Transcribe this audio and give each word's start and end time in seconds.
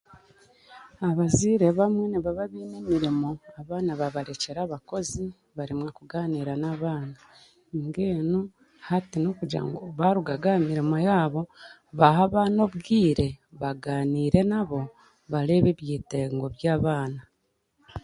Abazaire 1.09 1.67
bamwe 1.79 2.03
nibaba 2.07 2.43
baine 2.53 2.75
emirimo, 2.83 3.29
abaana 3.59 3.91
babarekyera 4.01 4.59
abakozi 4.63 5.23
baremwa 5.57 5.89
kugaaniira 5.97 6.53
n'abaana. 6.61 7.17
Mbwenu 7.81 8.39
hati 8.87 9.15
nokugira 9.19 9.61
ngu 9.67 9.83
baaragaga 9.97 10.49
aha 10.53 10.63
mirimo 10.69 10.95
yaabo 11.07 11.41
bahe 11.99 12.21
abaana 12.27 12.59
obwire 12.67 13.27
baagaaniire 13.59 14.41
nabo 14.51 14.79
bareebe 15.31 15.69
ebyetengo 15.75 16.45
by'abaana 16.55 17.21